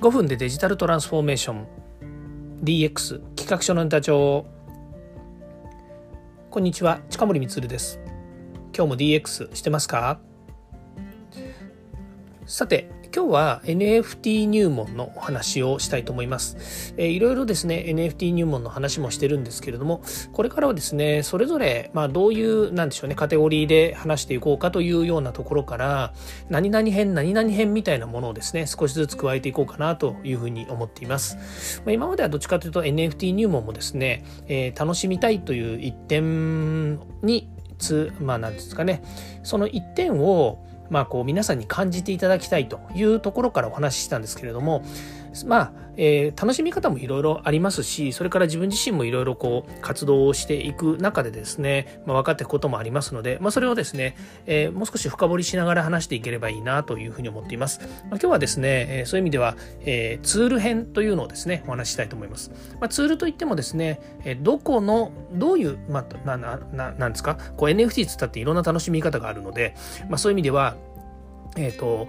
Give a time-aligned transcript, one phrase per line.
[0.00, 1.66] 5分でデジタルトランスフォーメーション。
[2.62, 4.46] DX 企画書のネタ帳。
[6.50, 7.98] こんにちは近森光です。
[8.72, 10.20] 今日も DX してますか？
[12.46, 16.94] さて今日は NFT 入門のお話をしたいと思います。
[16.96, 20.02] えー、いろいろですね NFT 入門の話もしてるんですけれども
[20.32, 26.12] これからはですねそれぞれまあどういうなんでしょうねカテゴリーで話していこうかというようなところから
[26.50, 31.82] 何々編何々編みたいなものをですね少しずつ加えていこうかなというふうに思っています。
[31.84, 37.48] まあ、今まではどっちかというと NFT 入門もですね、えー、楽しみたいという一点に
[37.78, 39.02] つまあ何ですかね
[39.42, 44.82] その一点をまあ、こう皆さんに感じていただきたいというところからお話ししたんですけれども、
[45.46, 57.80] まあ、えー、楽しみ方もいろいろありますし、それから自分自身もいろいろこう活動をしていく中でですね、まあ、分かっていくこともありますので、まあ、それをですね、えー、もう少し深掘りしながら話していければいいなというふうに思っています。
[57.80, 62.52] まあ、今日はですね、えー、そういう意味では、え、ツール編というのをですね、お話ししたいと思います。
[62.80, 69.74] まあ、ツールといってもですね、え、どこの、どういう、まあ、な、な、ななんですか、こう NFT つったっていろんな楽しみ方があるので、
[70.08, 70.76] まあ、そういう意味では、
[71.56, 72.06] えっ、と、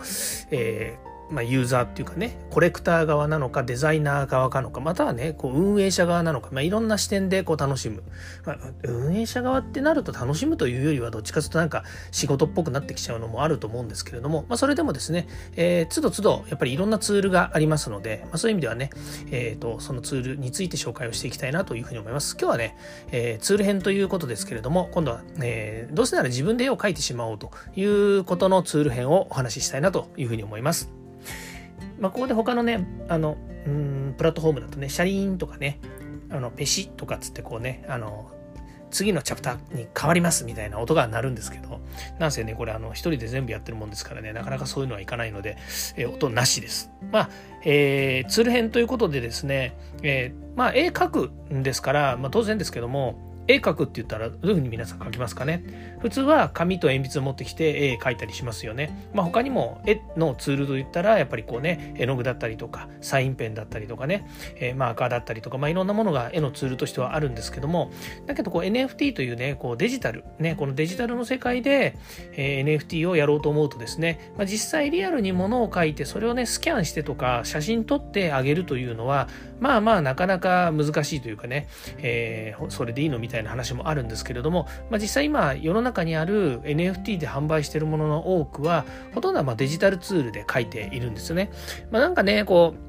[0.52, 8.04] えーまあ、ユーザーっていうかねコレクター側なのかデザイナー側かのかまたはねこう運営者側なのか、まあ、いろんな視点でこう楽しむ、
[8.46, 18.90] まあ、運営者側ってなると楽しむというよりはどっちかというとなんか仕事っぽくなってきちゃうのもあると思うんですけれども、まあ、それでもですね、えー、つどつどやっぱりいろんなツールがありますので、まあ、そういう意味ではね、
[19.32, 22.36] えーと、そのツールについて紹介をしていきたいなというふうに思います。
[22.40, 22.76] 今日はね、
[23.12, 30.99] えー、ツール編ということですけれども今度は、えー、どうせなら自分で絵を描いてしまおうということのツール編をお話ししたいなというふうに思います。
[32.00, 35.80] まあ、ここで他のね、あの、うん、プラットフォームだとね、シャリーンとかね、
[36.32, 38.32] あの、ペシとかつってこうね、あの、
[38.92, 41.80] 次のチャプターに変わりますみたいな音が鳴るんですけど、
[42.18, 45.58] なんせね、これあの、一人で全部やってるもんですからね、なかなかそういうのはいかないので、
[45.96, 46.90] えー、音なしです。
[47.12, 47.30] まあ、
[47.64, 55.98] えー、ツール編ということでですね、えー、まあ、絵描くんですから、まあ当然ですけども、絵描くって言ったらどういうふうに皆さん描きますかね？
[56.00, 59.10] 普通は紙と鉛筆を持ってきて絵描いたりしますよね。
[59.14, 67.92] まあ、他にも絵のツールといったらやっぱりこうね絵の具だったりとかサインペンだったりとかね、えー、マーカーだったりとか、まあ、いろんなものが絵のツールとしてはあるんですけども
[68.26, 71.98] だけどこう NFT というねこうデジタルねこのデジタルの世界で、
[72.34, 79.28] えー、NFT をやろうと思うとですね、まあ、実際リアルにものを描いてそれをねスキャンしてとか写真撮ってあげるというのは
[79.60, 81.68] まあまあなかなか難しいというかね、
[81.98, 91.52] えー、それでいいのみたいな話もあるんですけれども、まあ、実際今世の中中にある NFT で販売しているものの多くはほとんどはまデジタルツールで書いているんですよね。
[91.92, 92.89] まあ、なんかねこう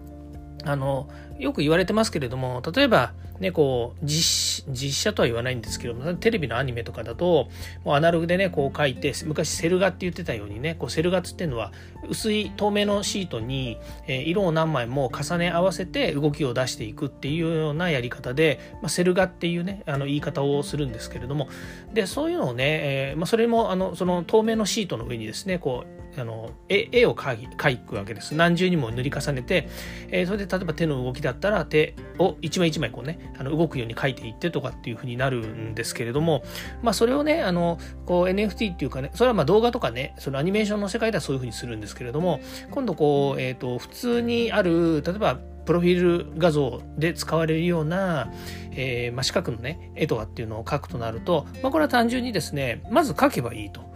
[0.64, 7.48] あのよく言われてますけれども例えばね、こう実、写とは言わないんですけども、テレビのアニメとかだと、
[7.84, 11.72] もうアナログでね、こう書いて、昔セル画って言ってたようにね、こうセル画っていうのは、
[12.08, 21.48] 薄い透明のシートに、え、色を何枚も重ね合わせて動きを出していくっていうようなやり方で、まあ、セル画っていうね、あの言い方をするんですけれども、
[21.94, 29.68] で、そういうのをね、えー、まあ、それも、あの、その透明のシートの上にですね、こう、あの絵を描描くわけです何重にも塗り重ねて、
[30.08, 36.42] えー、それで例えば手の動きだったら手を一枚一枚こうねあの動くように描いていってとかっていう風になるんですけれども
[36.82, 42.40] まあそれをねあのこう NFT っていうかねそれはまあ動画とかねそのアニメーションの世界ではそういう風にするんですけれども
[42.70, 48.32] 今度こう、えーと、普通にある例えばプロフィール画像で使われるような、
[48.72, 53.88] えーまあ、四角のね絵とかっていうのを描くとなると、まあ、これは単純にですねまず描けばいいと。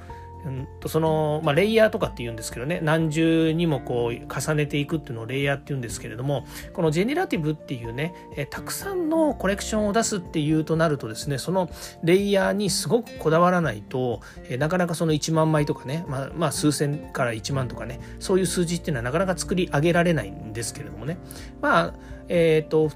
[0.44, 11.70] うんとその、まあ、レイヤーとかって言うんですけどね何重にもこう重ねていくっていうのをレイヤーって言うんですけれどもこのジェネラティブっていうねえたくさんのコレクションを出すっていうとなるとですねその
[12.02, 21.18] レイヤーにすごくこだわらないとえなかなかその1万枚とかね、まあ、まあ数千から1万とかねそういう数字っていうのはなかなか作り上げられないんですけれどもね
[21.60, 21.94] まあ
[22.28, 22.90] えっ、ー、と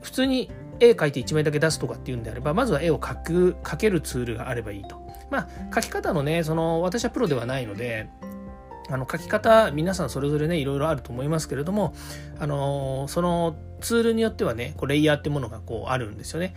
[0.00, 0.50] 普通に
[0.80, 5.07] 絵描いて1枚だけ出すとかっていうんであればまずは絵を描く描けるツールがあればいいと。
[5.30, 8.08] まあ、書き方のね、その、私はプロではないので、
[8.90, 11.94] あの書き方皆さんそれぞれねいろいろあると思いますけれども
[12.38, 16.54] あのそのツールによってはねこうレイヤーってものがこうあるんですよね。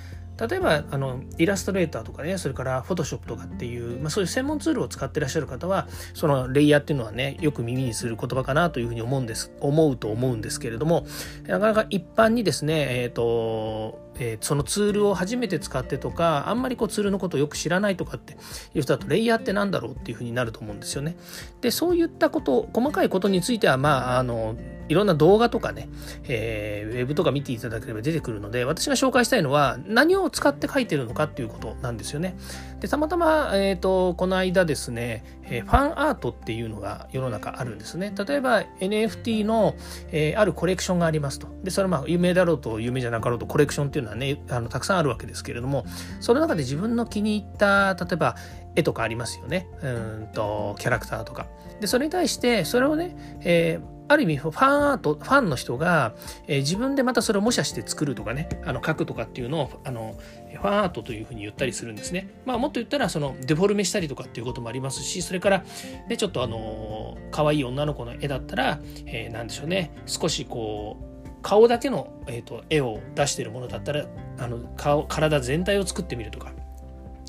[0.50, 11.06] 例えばあのイラストレーターとかねそれからフォトショップとかっていう、まあ、そういう専門ツールを使ってらっしゃる方はそのレイヤーっていうのはねよく耳にする言葉かなというふうに思うんです思うと思うんですけれども
[11.44, 18.34] なかなか一般にですねえっ、ー、とえー、そのツールを初めて使ってとかあんまりこうツールのことをよく知らないとかって
[18.74, 21.16] いう人だとレイヤーって何だろうっていうふうになると思うんですよね。
[21.62, 24.56] でそういったこと細かいことについてはまああの
[24.92, 25.88] いろんな動画とかね、
[26.25, 32.36] えー、ウェブとか見ていただければ出てくるので私が紹介したいのは何を使って書いてるのかっていうことなんですよね。
[32.81, 38.13] でたまたま、えーと、この間ですね、えー、ファンアートっていうのが世の中あるんですね。
[38.18, 39.75] 例えば NFT の、
[40.12, 41.48] えー、あるコレクションがありますと。
[41.63, 45.86] でそれはまあ有名だろうと有名じゃなかろうとコレクションっていうのはねあのたくさんあるわけですけれども
[46.19, 48.36] その中で自分の気に入った例えば
[48.75, 49.68] 絵とかありますよね。
[49.81, 51.48] うんとキャラクターとか。
[51.80, 56.13] でそれに対してそれをね、えーある意味ファンアートファンの人が、
[56.48, 60.15] えー、自分でまたそれを模写して作るとかねあの書くとかっていうのをあの
[60.53, 62.30] ファンアートというふうに言ったりするんですね。
[62.45, 65.63] まあ、もっと言ったらそのデフォルメしたりとかっていうこともありますしそれから、
[66.09, 69.92] ね、ちょっとあの可愛い女の子の絵だったら、えー、何でしょうね。
[70.06, 71.11] 少しこう
[71.41, 74.05] 顔だけの、えーと、絵を出してるものだったら
[74.39, 76.51] あの顔体全体を作ってみるとか。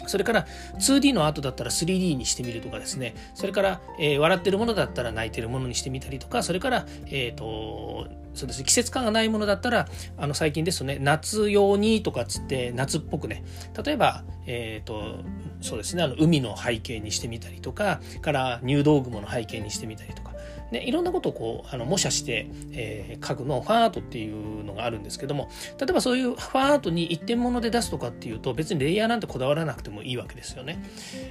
[0.07, 0.47] それから
[0.79, 3.15] 2D のアートだったら 3D にしてみるとかですね。
[3.35, 6.43] それから、えー、笑ってるものだったら泣いてるものにしてみたりとか。
[6.43, 9.87] それから、え、ー、とそうですね、季節感がないものだったら
[10.17, 13.45] あの最近ですとね夏用にとかっつって夏っぽくね。
[13.85, 15.21] 例えば、え、ー、と
[15.61, 16.03] そうですね。
[16.03, 18.01] あの海の背景にしてみたりとか。
[18.21, 20.32] から入道雲の背景にしてみたりとか。
[20.73, 30.83] ね、いろんなことをこうあの模写して、えー、書くのファンアートっていうのがあるんですけども例えばそういうファンアートに一点物で出すとかっていうと別にレイヤーなんてこだわらなくてもいいわけですよね。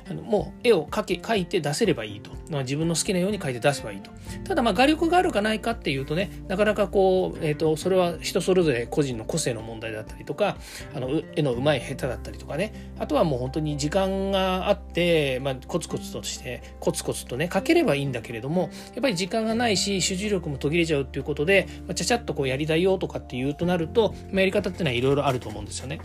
[0.09, 4.11] あのもう絵を描け描いて出せればいいと、まあ、自分の好きなように描いて出せばいいと。
[4.43, 10.57] ただまあ画力があるかないかっていうとねなかなかこう、えーと、それは人それぞれ個人の個性の問題だったりとか
[10.93, 25.99] あの絵の上手い下手だったりとかねあとはもう本当に時間があって、まあ、コツコツとしてコツコツとね描ければいいんだけれどもやっぱり時間間がないし集中力も途切れちゃうっていうことで、まあ、ちゃちゃっとこうやりたいよとかっていうとなると、まあ、やり方っていうのはいろいろあると思うんですよね。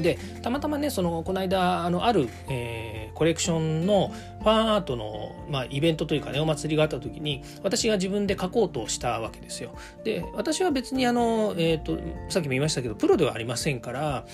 [0.00, 9.74] でたまたまねそのこの間あのある、えー、コレクションのファンアートの、まあ、イベントというかねお祭りがあった時に私が自分で描こうとしたわけですよ。
[10.04, 11.98] で私は別にあの、えーと
[12.28, 14.26] さっきも言いましたけどプロではありませんから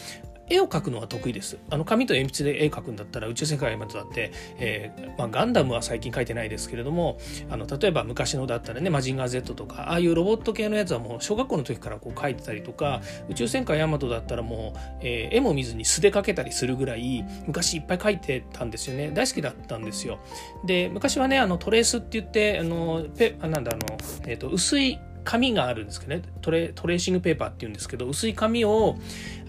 [0.53, 1.59] 絵を描くのは得意です。
[1.71, 7.19] あの紙と鉛筆で絵描くんだったら宇宙世界までだって、えー、まあ、ガンダムは最近描いてないですけれども
[7.51, 13.01] あの例えば昔のだったらねマジンガー Z とかああいうロボット系のやつはもう小学校の時からこう描いてたりとか
[13.31, 20.19] 宇宙戦艦ヤマトだったらもう、えー、絵も見ずに素で描けたりするぐらい昔いっぱい描いてたんですよね大好きだったんですよ。
[20.65, 23.97] で昔はねあのトレースって言ってあのペなんだあの、
[24.27, 28.97] えーと薄い紙があるんですけどねトレトレーシングペーパーっていうんですけど薄い紙を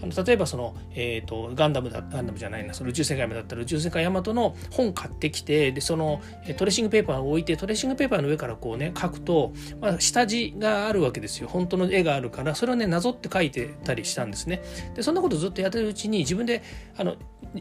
[0.02, 6.20] あの例えばその、えーと、ガンダムだガンダムじゃないなその宇宙世界だったら宇宙世界ヤマトの本買ってきてでその
[6.56, 14.62] トレーシングペーパーを置いてトレーシングペーパーの上からこうね書くと、まあ、下地があるわけですよ本当の絵があるからそれをねなぞって書いてたりしたんですね
[14.94, 16.62] でそんなことずっとやってるうちに自分で
[16.96, 17.16] あの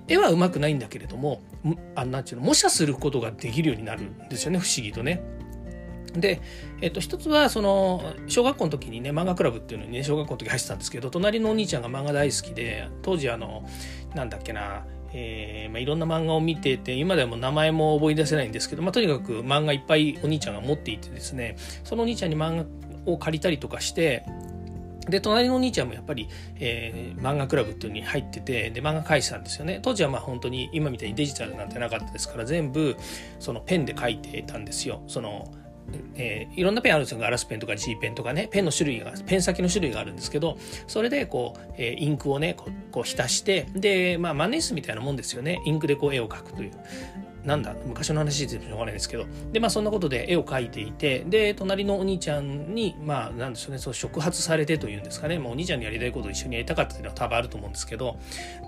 [0.08, 1.42] 絵はうまくないんだけれども
[1.96, 5.22] あなんていうの模写することができるようになるんですよね不思議とね。
[6.16, 6.42] で、
[6.82, 13.68] えっと、一つはその小学校の時にね漫画クラブっていうのにね小学校の時入ってたんですけど隣のお兄ちゃんが漫画大好きで当時あの
[14.16, 22.66] なんだっけなえーまあ、いろんな漫画を見てて今でも名前も覚え出せないんですけど、まあ、とにかく漫画いっぱいお兄ちゃんが持っていてですねそのお兄ちゃんに漫
[23.06, 24.26] 画を借りたりとかして
[25.10, 26.30] で隣のお兄ちゃんもやっぱり、
[26.60, 29.80] えー、漫画クラブっていうのに入っててで漫画描いてたんですよね。
[29.82, 32.96] 当時はまあ本当に今みたいにデジタルなんてなかったですから全部
[33.40, 35.04] そのペンで描いてたんですよ。
[35.08, 35.52] その
[36.16, 38.48] えー、いろんなペンあるんですよガラスペンとか G ペンとかね。
[38.52, 40.58] ペンの種類がペン先の種類があるんですけど
[40.88, 42.56] それでこう、えー、インクをね
[42.92, 45.62] こう浸してでまあ万年筆みたいなもんですよね。
[45.66, 46.72] インクでこう絵を描くという。
[47.46, 49.26] なんだ昔の話でしょうがないですけど。
[49.52, 58.18] でまあそんなことで絵を描いていてで隣のお兄ちゃんにまあなんでしょうねそう触発されてというんですかね、まあ、お兄ちゃんにやりたいことを一緒にやりたかったっていうのは多分あると思うんですけど。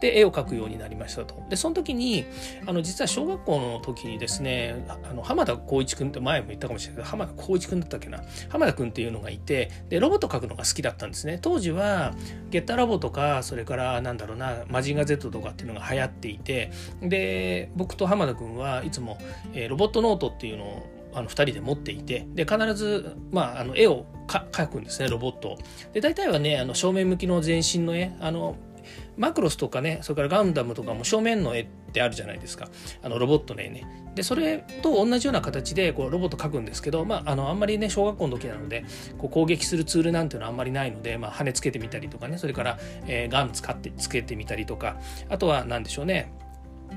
[0.02, 1.42] で絵を描くようになりましたと。
[1.50, 2.26] でその時に
[2.66, 8.24] あの実は小学校の時にですねあの浜田光一君って前も言ったかもしれないけど浜田光一君だったっけな。
[8.50, 11.40] 浜田君っていうのがいてでロボット描くのが好きだったんですね。
[11.42, 12.14] 当時は
[12.50, 16.72] ゲッターラボとかそれからなんだろうなマジンガ Z とかっていうのが流行っていて。
[17.02, 19.18] で僕と浜田君ははいつも
[19.54, 25.58] えー、ロボットノートっていうのをあの2人で持っていてで必ず、まあ、あの絵を描くんですねロボット
[25.94, 28.58] で大体はねあの正面向きの全身の絵あの
[29.18, 32.68] マクロスとかねそれからガンダムとかも正面の絵ってあるじゃないですか。
[33.02, 33.88] あのロボットの絵ね。
[34.16, 38.86] でそれと同じような形でこうロボット描くんですけど、まあ、あのあんまりね小学校の時なので
[39.18, 44.98] こう攻撃するツールなんていうのはあんまりないので、まあ、羽つけてみたりとかねそれから、えー、ガン使ってつけてみたりとか
[45.30, 46.32] あとは何でしょうね。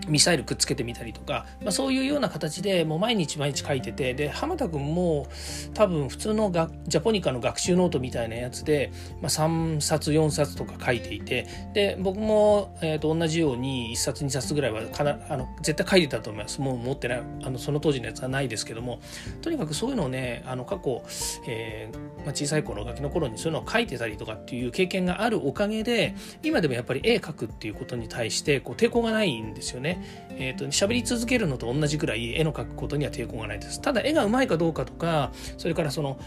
[0.09, 5.27] ミサイルくっつけてみたりとか、まあ、そういうような形でもう毎日毎日書いててで浜田君も
[5.75, 16.61] 多分普通のがジャポニカの学習ノートみたいなやつで、まあ、3冊4冊とか書いていてで僕も、えー、と同じように1冊2冊ぐらいはかなあの絶対書いてたと思います。
[16.61, 19.01] もう持ってないあのその当時のやつはないですけども
[19.43, 21.03] とにかくそういうのをねあの過去、
[21.47, 30.29] えーまあ、小さい頃ガキの頃にそういうのを書いてたりとかっていう経験があるおかげで今でもやっぱり絵描くっていうことに対してこう抵抗がないんですよね。
[30.39, 33.81] えーと、喋り続けるのと同じくらい絵の描くことには抵抗がないです。
[33.81, 36.19] ただ絵がうまいかどうかとかそれからその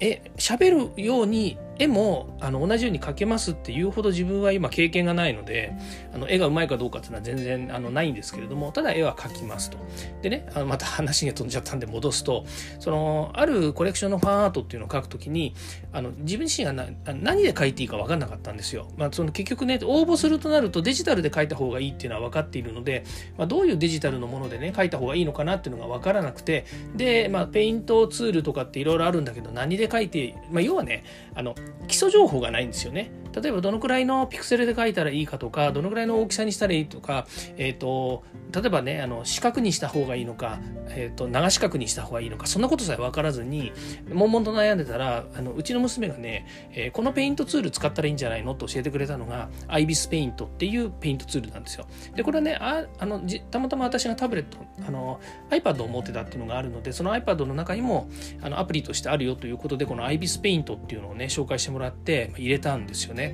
[0.00, 5.72] え喋るように絵もあの同じように描けますっていうほど自分は今経験がないので
[6.14, 9.78] あの絵がうまいかどうかっていうのは全然あのないんですけれどもただ絵は描きますと。
[10.22, 12.44] でねあのまた話が飛んじゃったんで戻すと
[12.78, 15.54] そのあるコレクションのファンアートっていうのを描くときに
[15.92, 18.88] あの自分自身がな何で描いていいか分かんなかったんですよ。
[18.96, 23.04] まあ、その結局ね応募するとなるとデジタルで描いた方がいいっていうのは分かっているので、
[23.36, 26.64] まあ、どういうデジタルのものでね描いた方がいいのかなっていうのが分からなくて
[26.94, 31.04] で、まあ、ペイントツールとかっていろいろあるんだけど何で描いて、まあ、要はね
[31.34, 31.54] あの
[31.88, 33.10] 基礎情報がないんですよね。
[33.40, 37.26] 例えばどのくらいのピクセルで描いたらいいかとかどのくらいの大きさにしたらいいとか、
[37.58, 43.72] えーと、例えばねあの四角にした方がいいのか、えーと、長四角にした方がいいのかそんなことさえ分からずに
[44.10, 51.86] 悶々と悩んでたらあのうちの娘がね、えー、このペイントツール使ったらいいんじゃないのと教えてくれたのがアイビスペイントっていうペイントツールなんですよ。
[52.14, 58.08] でこれはねああのたまたま私がタブレットあの iPad を持ってたっていうのがあるのでその iPad の中にも
[58.40, 63.25] あのアプリとしてあるよということでこのアイビスペイントっていうのをね紹介してもらって入れたんですよね。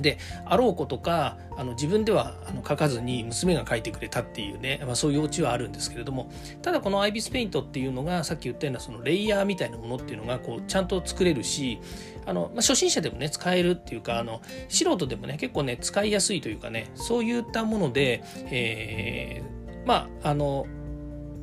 [0.00, 6.30] であろうことかあの自分ではあの書かずに娘が書いてくれたっていうね、まあ、そういうオチはあるんですけれども
[6.62, 11.80] ただこのアイビスペイントっていうのがさっき言ったようなそのレイヤーみたいなものっていうのがこうちゃんと作れるし
[12.26, 20.66] あの、まあ、初心者でもね使えるっていうかあの素人でもね結構ね使いやすいというかねそういったもので、えー、まああの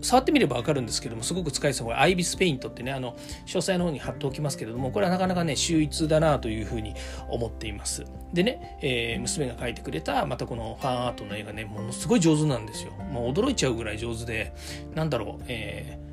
[0.08, 1.84] 触ってみれば分かるんですけどもすごく使いやすい。
[1.84, 6.96] これアイビスペイントってねあの詳細の方に貼っておきますけれどもこれはなかなかね秀逸だなというふうに
[7.30, 8.06] 思っています。
[8.34, 12.94] でね、えー、娘が描いてくれたまたこのファンアートの絵がねものすごい上手なんですよ。
[13.12, 14.54] もう驚いちゃうぐらい上手で
[14.96, 16.07] なんだろう、えー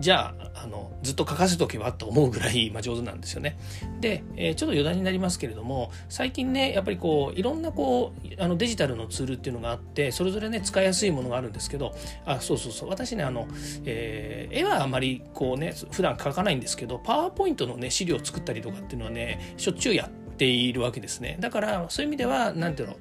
[0.00, 3.58] じゃああのずっと書かせとけばと思うぐらい、 まあ、上手なんですよね。
[4.00, 13.46] で、えー、ちょっと余談になりますけれども最近ねやっぱりこういろんなこうあのデジタルのツールっていうのがあってそれぞれね使いやすいものがあるんですけどあそうそうそう私ねあの、
[13.84, 22.96] えー、絵はあまりこうね普段描かないんですけどパワーポイントのね資料を作ったりとかっていうのはねしょっちゅうやっているわけですねだからそういう意味では何ていうの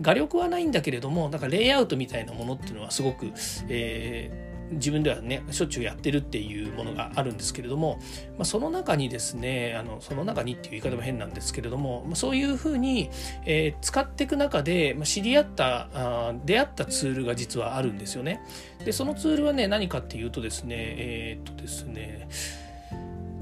[0.00, 3.32] 画力はないんだけれどもだからレイアウトみたいなものっていうのはすごく、
[3.68, 7.98] えー自分ではねしょっちゅうやってるっていうものがあるんですけれども、
[8.36, 13.10] まあ、その中にですねあのその中にっていう言い方も変なんですけれども、まあ、そういうふうに、
[13.44, 18.40] えー、使っていく中で、まあ、知り合ったあ出会ったツールが実はあるんですよね。
[18.84, 22.28] でそのツールはね何かっていうとですねえー、っとですね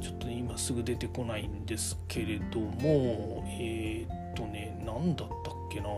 [0.01, 5.89] ちょっと今すぐ出てこないんですけれどもえー、っとね何だったっけな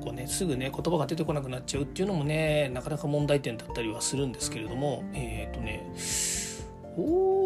[0.00, 5.90] こうねすぐね言葉が出てこなくなっちゃうっていうのもねなかなか問題点だったりはするんですけれどもえっ、ー、とね
[6.96, 7.39] お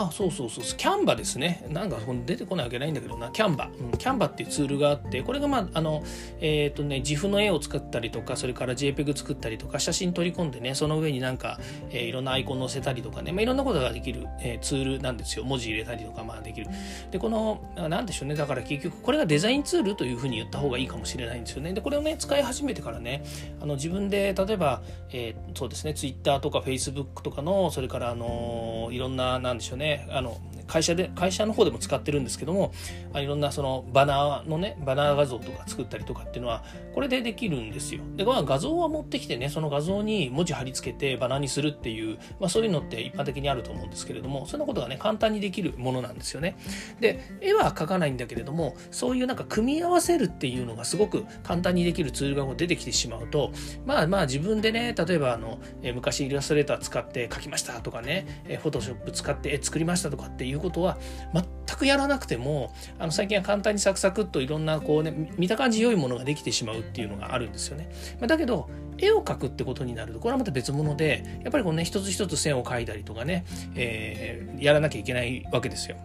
[0.00, 0.64] あそうそうそう。
[0.64, 1.66] キャンバですね。
[1.70, 3.30] なんか出てこないわけないんだけどな。
[3.30, 6.02] キャンバ、うん、キャンバっていうツールがあってこれがまああの
[6.40, 11.58] えっ、ー、とね自負の絵を作ったりとかそれから JPEG 作ったりとか写真取り込んでねその上になんか、
[11.90, 15.44] えー、いろんなアイコン載せたりとかね、まあ、いろんなことができる、えー、ツールなんですよ。
[15.44, 16.68] 文字入れたりとかまあできる。
[17.10, 18.34] でこのなんでしょうね。
[18.34, 21.72] だから結局これがデザインツールというふうに言った方がいいかもしれないんですよね。
[21.72, 23.24] でこれをね使い始めてからね
[23.60, 30.36] あの自分で例えば、えー、そうですね Twitter とか Facebook とかのそれからあのいろんななんでしょうねあの
[30.68, 32.72] 会社で会社の方でも使ってるんですけども
[33.14, 36.62] いろんなそのバナーのねバナー画像とか作ったりとかっていうのは
[36.94, 38.02] これでできるんですよ。
[38.16, 46.56] でまあ画像は持ってきてねその画像に文字貼り付けてバナーにするっていう、まあ、そういうのって一般的にあると思うんですけれどもそんなことがね簡単にできるものなんですよね。
[47.00, 53.52] で絵は描かないんだけれどもそういうなんか組み合わせるっていうのがすごく簡単にできるツールが出てきてしまうと
[53.86, 60.98] まあまあ自分でね例えばあの、え昔イラストレーター使って描きましたとかね、フォトショップ使って絵作りましたとかっていうことは
[61.32, 61.44] 全
[61.76, 67.90] くやらなくてもあの最近は簡単にサクサクっといろんなこうね見た感じ良いものができてしまうっていうのがあるんですよね。
[68.20, 75.96] ま、だけど絵を描くってことになるとこれはまた別物でやっぱりこうね一つ一つ線を描いたりとかね、えー、やらなきゃいけないわけですよ。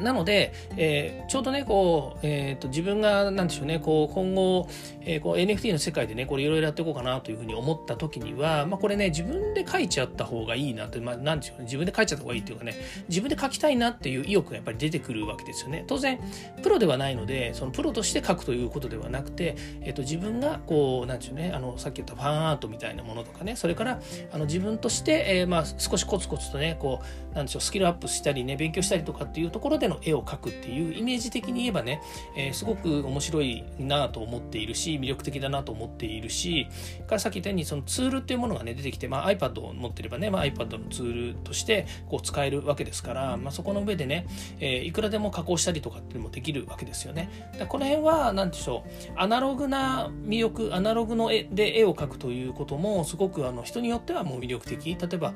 [0.00, 4.68] なので、えー、ちょうどねこう、えーと、自分がなんでしょうねこう今後、
[5.00, 12.74] えー、こう NFT の世界でねこれいろいろやっていこうかなというふうに思った時には、まあ、これね自分で書いちゃった方がいいなって、まあ、なんでしょうね自分で書いちゃった方がいいっていうかね
[13.08, 15.84] 自分で書きたいなっていう意欲がやっぱり出てくるわけですよね。
[15.86, 16.18] 当然
[16.62, 24.00] プロではないのでそのプロとして書くということではなくて、えーと、自分がこうなんでしょうねあのさっき言ったファンアートみたいなものとかねそれから
[24.32, 27.00] あの自分として、えー、まあ、少しコツコツとねこ
[27.32, 32.00] うなんでしょうスキルアップしたりね勉強したりとかっていうところでの絵を描くっていうイメージ的に言えばね、
[32.36, 36.66] えー、すごく面白いなと思っているし魅力的だなと思っているし
[37.06, 44.26] からさっき言ったようにそのツールっていうものがね出てきて、まあ、iPad を持ってればね、まあ、iPad のツールとしてこう使えるわけですから、まあ、そこの上でね、
[44.60, 47.50] えー、いくらでも加工したりとかっていうのもできるわけですよね。
[47.58, 55.34] だこの辺は何でしょうアナログな魅力アナログの絵で絵を描くということもすごくあの人によってはもう魅力的例えば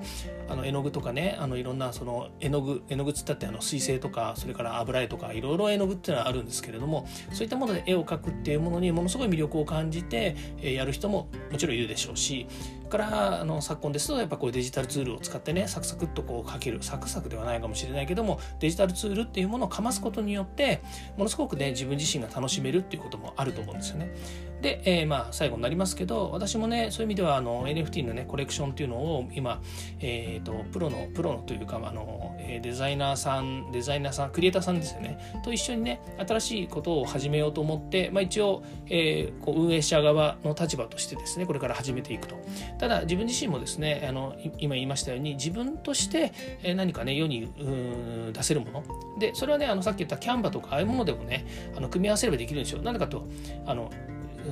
[0.49, 12.47] あの絵の具とかねあのいろんなその絵の具絵の具つったってあの水性とかそれから油絵とかいろいろ絵の具っていうのはあるんですけれどもそういったもので絵を描くっていうものにものすごい魅力を感じて、やる人ももちろんいるでしょうし
[12.91, 20.83] からあの昨今ですとやっぱこうデジタルツールを使ってねサクサクっとこう書けるサクサクではないかもしれないけどもデジタルツールっていうものをかますことによって
[21.17, 24.13] ものすごくね自分自身が楽しめるっていうこともあると思うんですよね。
[24.61, 29.63] で、えー、まあ最後になりますけど私もねそういう意味ではあの NFT のねコレクションっていうのを今、
[30.01, 42.39] えーと、プロのプロのというかあのデザイナーさんデザイナーさんクリエイターさんですよねと一緒にね新しいことを始めようと思って、まあ、一応、えー、こう運営者側の立場としてですねこれから始めていくと
[42.81, 46.33] ただ自分自身もですねあの今言いましたように自分として
[46.75, 47.53] 何かね世に
[48.33, 49.19] 出せるもの。
[49.19, 51.47] でそれはねあのさっき言ったキャンバとかああいうものでもね
[51.77, 52.81] あの組み合わせればできるんですよ。
[52.83, 53.29] なんでかと
[53.67, 53.91] あの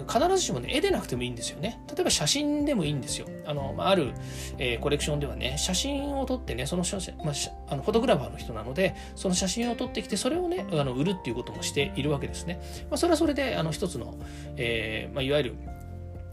[0.07, 1.81] 必ずしもね絵でなくてもいいんですよね。
[1.89, 3.27] 例えば写真でもいいんですよ。
[3.47, 4.13] あの、まあ、る、
[4.59, 7.35] えー、コレクションではね写真を撮ってねその写真、まあ、
[7.69, 14.15] あのフォトグラファーの人なのでその写真を撮ってきてそれをねあの売るっていうこともしているわけですね、まあ、それはそれであの一つの、
[14.57, 15.55] えーまあ、いわゆる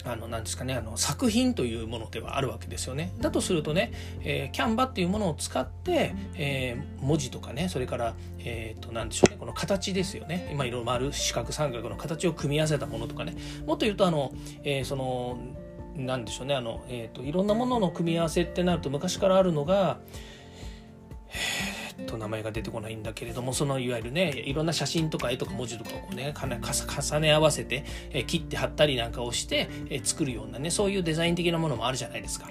[0.05, 3.13] あの、なんですかね、あの、作品というものではあるわけですよね。
[3.19, 10.49] だとするとね、えー、キャンバっていうものを使って、えー、文字とかね、それから、え、ー、と、なんでしょうね、この形ですよね。
[10.51, 13.35] 今、いろいろ丸、四角、三角の形を組み合わせたものとかね。
[13.65, 14.31] もっと言うと、あの、
[14.63, 15.39] えー、その、
[15.95, 19.99] なんでしょうね、あの、えっ、と、いろんなものの組み合わせってなると、昔からあるのが、
[22.07, 27.85] と名前が出てこないんだけれどもそのいわゆるねいろんな写真とか絵とか文字とかをこうね重ね合わせて、
[28.27, 29.69] 切って貼ったりなんかをして、
[30.03, 32.49] 作るようなねそういうデザイン的なものもあるじゃないですか。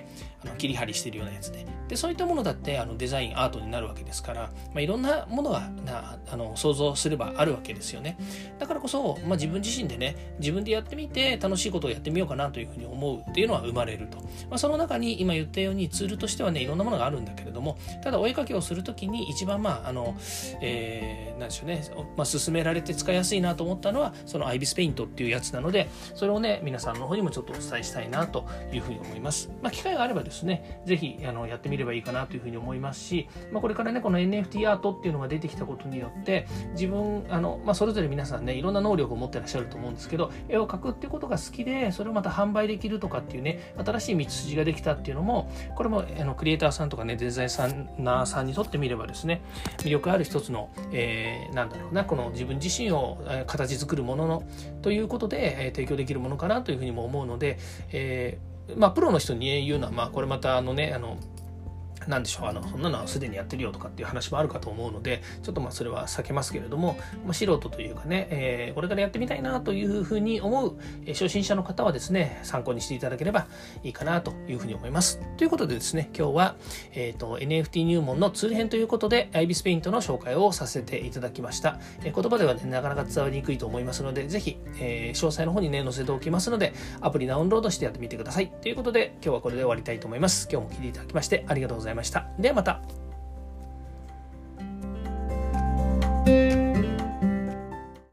[0.59, 1.67] 切り張りしてるようなやつで。
[1.89, 8.17] でそういったものだってあのデザインアートになるわけですから、まあ、いろんなものがなあの想像すればあるわけですよね。
[8.59, 20.16] だからこそ、まあ、自分自身でね自分でやってみて楽しいことをやってみようかなというふうに思うっていうのは生まれると、まあ、その中に今言ったようにツールとしてはねいろんなものがあるんだけれどもただお絵かきをする時に一番まああの、
[20.61, 21.85] えー、なんでしょうね、
[22.16, 30.81] まあ、進められて使いやすいなと思ったのはそのアイビスペイントっていうやつなのでそれをね皆さんの方にもちょっとお伝えしたいなというふうに思います、まあ、機会があればですね。
[30.85, 47.47] 是非あのやってみればいいかなというふうに思いますし、まあ、これからねこの NFT アートっていうのが出てきたことによって自分あの、まあ、それぞれ皆さんねいろんな能力を持ってらっしゃると思うんですけど絵を描くっていうことが好きでそれをまた販売できるとかっていうね新しい道筋ができたっていうのもこれもあのクリエイターさんとかねデザイ
[47.99, 49.42] ナーさんにとってみればですね
[49.79, 54.42] 魅力ある一つの、えー、なんだろうなこの自分自身を形作るものの
[54.83, 57.59] ということで、えー、提供できるものかなというふうにも思うので、
[57.92, 61.18] えーまあ、プロの人に言うのは、まあ、これまたあのねあの
[62.09, 73.47] 何でしょうあのそんなのはすでにやってるよとかっていう話もあるかと思うのでちょっとまあそれは避けますけれども、まあ、素人というかね、えー、これからやってみたいなというふうに思う、え、初心者の方はですね参考にしていただければ
[73.83, 75.21] いいかなというふうに思います。
[75.37, 76.57] ということでですね今日は、
[76.93, 81.79] えーと、NFT 入門のツール編ということで IBIS ペイントの紹介をさせていただきました。
[82.03, 88.49] えー、言葉ではねなかなか伝わりにくいと思いますのでぜひ、えー、詳細の方にね載せておきますのでアプリダウンロードしてやってみてください。
[88.49, 90.49] ということで今日はこれで終わりたいと思います。
[90.51, 92.26] 今日も聴いていただきましてありがとうございますいました。
[92.38, 92.80] ではまた。